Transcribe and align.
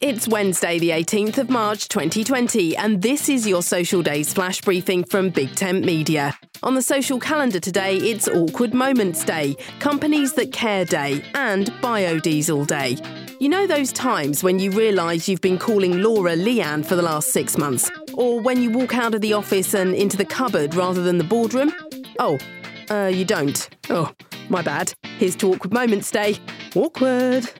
It's 0.00 0.26
Wednesday, 0.26 0.78
the 0.78 0.88
18th 0.88 1.36
of 1.36 1.50
March 1.50 1.86
2020, 1.88 2.74
and 2.74 3.02
this 3.02 3.28
is 3.28 3.46
your 3.46 3.62
Social 3.62 4.00
Days 4.00 4.32
flash 4.32 4.62
briefing 4.62 5.04
from 5.04 5.28
Big 5.28 5.54
Tent 5.54 5.84
Media. 5.84 6.34
On 6.62 6.74
the 6.74 6.80
social 6.80 7.20
calendar 7.20 7.60
today, 7.60 7.98
it's 7.98 8.26
Awkward 8.26 8.72
Moments 8.72 9.22
Day, 9.22 9.58
Companies 9.78 10.32
That 10.32 10.52
Care 10.52 10.86
Day, 10.86 11.22
and 11.34 11.66
Biodiesel 11.82 12.66
Day. 12.66 12.96
You 13.40 13.50
know 13.50 13.66
those 13.66 13.92
times 13.92 14.42
when 14.42 14.58
you 14.58 14.70
realise 14.70 15.28
you've 15.28 15.42
been 15.42 15.58
calling 15.58 16.00
Laura 16.00 16.34
Leanne 16.34 16.82
for 16.82 16.96
the 16.96 17.02
last 17.02 17.28
six 17.28 17.58
months? 17.58 17.90
Or 18.14 18.40
when 18.40 18.62
you 18.62 18.70
walk 18.70 18.94
out 18.94 19.14
of 19.14 19.20
the 19.20 19.34
office 19.34 19.74
and 19.74 19.94
into 19.94 20.16
the 20.16 20.24
cupboard 20.24 20.74
rather 20.74 21.02
than 21.02 21.18
the 21.18 21.24
boardroom? 21.24 21.74
Oh, 22.18 22.38
uh, 22.90 23.08
you 23.12 23.26
don't. 23.26 23.68
Oh, 23.90 24.10
my 24.48 24.62
bad. 24.62 24.94
Here's 25.18 25.36
to 25.36 25.52
Awkward 25.52 25.74
Moments 25.74 26.10
Day. 26.10 26.38
Awkward. 26.74 27.50